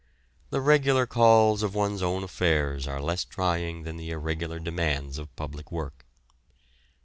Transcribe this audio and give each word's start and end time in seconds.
The 0.49 0.61
regular 0.61 1.05
calls 1.05 1.61
of 1.61 1.75
one's 1.75 2.01
own 2.01 2.23
affairs 2.23 2.87
are 2.87 2.99
less 2.99 3.23
trying 3.23 3.83
than 3.83 3.97
the 3.97 4.09
irregular 4.09 4.57
demands 4.57 5.19
of 5.19 5.35
public 5.35 5.71
work. 5.71 6.07